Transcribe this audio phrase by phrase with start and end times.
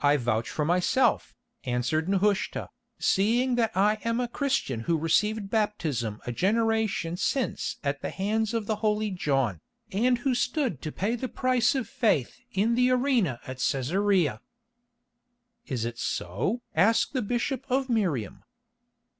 [0.00, 1.34] "I vouch for myself,"
[1.64, 2.68] answered Nehushta,
[3.00, 8.54] "seeing that I am a Christian who received baptism a generation since at the hands
[8.54, 9.60] of the holy John,
[9.90, 14.38] and who stood to pay the price of faith in the arena at Cæsarea."
[15.66, 18.44] "Is this so?" asked the bishop of Miriam.